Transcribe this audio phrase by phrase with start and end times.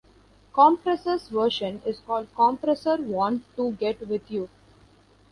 [0.51, 4.49] Kompressor's version is called Kompressor Want To Get With You.